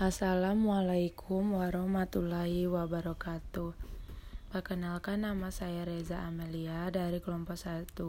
[0.00, 3.76] Assalamualaikum warahmatullahi wabarakatuh.
[4.48, 8.00] Perkenalkan nama saya Reza Amelia dari kelompok 1.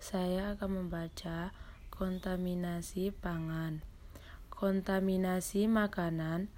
[0.00, 1.52] Saya akan membaca
[1.92, 3.84] kontaminasi pangan.
[4.48, 6.48] Kontaminasi makanan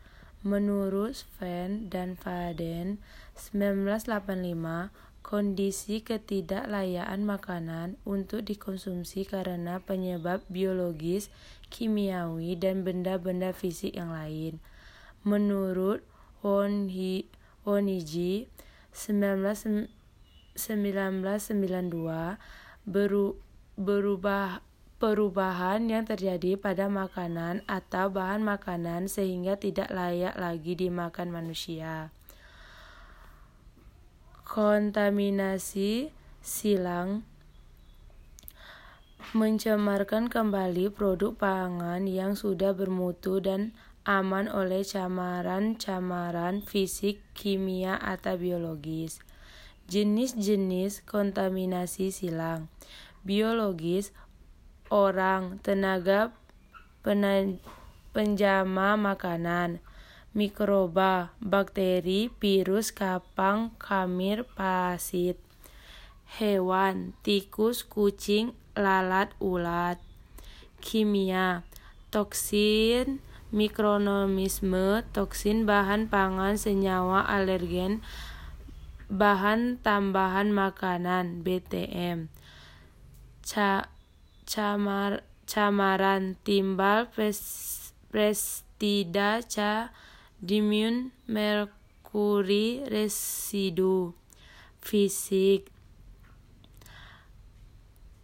[0.47, 3.03] menurut Sven dan Faden
[3.35, 11.31] 1985 kondisi ketidaklayaan makanan untuk dikonsumsi karena penyebab biologis,
[11.71, 14.59] kimiawi, dan benda-benda fisik yang lain.
[15.23, 16.03] Menurut
[16.41, 17.29] Wonhiji
[18.91, 20.59] 1992
[23.81, 24.61] berubah
[25.01, 32.13] perubahan yang terjadi pada makanan atau bahan makanan sehingga tidak layak lagi dimakan manusia.
[34.51, 36.11] Kontaminasi
[36.43, 37.23] silang
[39.31, 43.71] mencemarkan kembali produk pangan yang sudah bermutu dan
[44.03, 49.23] aman oleh camaran-camaran fisik, kimia, atau biologis.
[49.87, 52.67] Jenis-jenis kontaminasi silang
[53.23, 54.11] biologis,
[54.91, 56.35] orang, tenaga
[58.11, 59.79] penjama makanan,
[60.31, 65.37] mikroba, bakteri, virus, kapang, kamir, parasit,
[66.39, 69.99] hewan, tikus, kucing, lalat, ulat,
[70.79, 71.67] kimia,
[72.15, 73.19] toksin,
[73.51, 77.99] mikronomisme, toksin, bahan pangan, senyawa, alergen,
[79.11, 82.31] bahan tambahan makanan, BTM,
[83.43, 83.91] Ca
[84.47, 87.11] camar camaran, timbal,
[88.15, 89.91] pestida, ca
[90.41, 94.17] Dimun merkuri residu
[94.81, 95.69] fisik.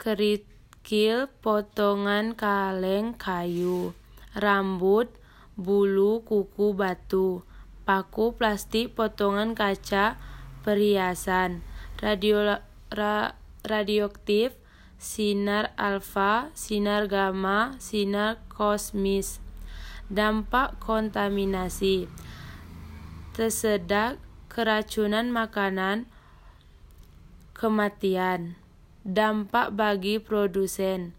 [0.01, 3.93] Kerikil potongan kaleng kayu.
[4.33, 5.13] Rambut
[5.61, 7.45] bulu kuku batu.
[7.85, 10.17] Paku plastik potongan kaca
[10.65, 11.61] perhiasan.
[12.01, 14.57] Radio ra, radioaktif
[14.97, 19.45] sinar alfa sinar gamma sinar kosmis
[20.07, 22.07] Dampak kontaminasi
[23.35, 26.07] tersedak keracunan makanan,
[27.53, 28.55] kematian.
[29.03, 31.11] Dampak bagi produsen,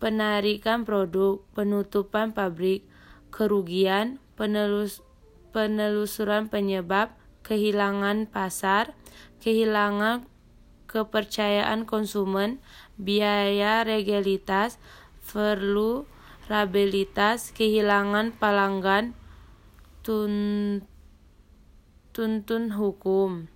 [0.00, 2.88] penarikan produk, penutupan pabrik,
[3.28, 5.04] kerugian, penelus,
[5.52, 7.12] penelusuran penyebab,
[7.44, 8.96] kehilangan pasar,
[9.44, 10.24] kehilangan
[10.88, 12.64] kepercayaan konsumen,
[12.96, 14.80] biaya legalitas,
[15.28, 16.08] perlu
[16.48, 19.12] Rabilitas kehilangan pelanggan,
[20.00, 20.80] tun,
[22.16, 23.52] tuntun hukum.